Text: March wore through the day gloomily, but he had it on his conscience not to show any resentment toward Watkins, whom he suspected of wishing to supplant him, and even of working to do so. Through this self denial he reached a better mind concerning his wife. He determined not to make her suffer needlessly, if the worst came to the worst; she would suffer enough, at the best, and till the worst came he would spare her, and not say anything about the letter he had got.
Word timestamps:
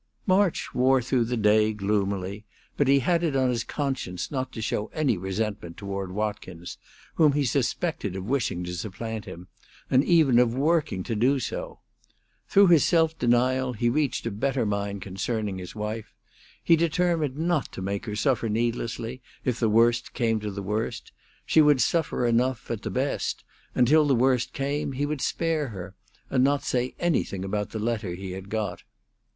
March 0.25 0.73
wore 0.73 0.99
through 0.99 1.23
the 1.25 1.37
day 1.37 1.73
gloomily, 1.73 2.43
but 2.75 2.87
he 2.87 3.01
had 3.01 3.21
it 3.21 3.35
on 3.35 3.49
his 3.49 3.63
conscience 3.63 4.31
not 4.31 4.51
to 4.51 4.59
show 4.59 4.87
any 4.95 5.15
resentment 5.15 5.77
toward 5.77 6.11
Watkins, 6.11 6.79
whom 7.17 7.33
he 7.33 7.45
suspected 7.45 8.15
of 8.15 8.25
wishing 8.25 8.63
to 8.63 8.73
supplant 8.73 9.25
him, 9.25 9.47
and 9.91 10.03
even 10.03 10.39
of 10.39 10.55
working 10.55 11.03
to 11.03 11.15
do 11.15 11.39
so. 11.39 11.81
Through 12.47 12.69
this 12.69 12.83
self 12.83 13.15
denial 13.19 13.73
he 13.73 13.91
reached 13.91 14.25
a 14.25 14.31
better 14.31 14.65
mind 14.65 15.03
concerning 15.03 15.59
his 15.59 15.75
wife. 15.75 16.15
He 16.63 16.75
determined 16.75 17.37
not 17.37 17.71
to 17.71 17.83
make 17.83 18.07
her 18.07 18.15
suffer 18.15 18.49
needlessly, 18.49 19.21
if 19.45 19.59
the 19.59 19.69
worst 19.69 20.15
came 20.15 20.39
to 20.39 20.49
the 20.49 20.63
worst; 20.63 21.11
she 21.45 21.61
would 21.61 21.79
suffer 21.79 22.25
enough, 22.25 22.71
at 22.71 22.81
the 22.81 22.89
best, 22.89 23.43
and 23.75 23.87
till 23.87 24.07
the 24.07 24.15
worst 24.15 24.51
came 24.51 24.93
he 24.93 25.05
would 25.05 25.21
spare 25.21 25.67
her, 25.67 25.93
and 26.31 26.43
not 26.43 26.63
say 26.63 26.95
anything 26.99 27.45
about 27.45 27.69
the 27.69 27.77
letter 27.77 28.15
he 28.15 28.31
had 28.31 28.49
got. 28.49 28.81